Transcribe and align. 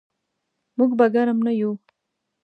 موږ 0.77 0.91
به 0.99 1.05
ګرم 1.13 1.37
نه 1.45 1.51
یو. 1.59 1.71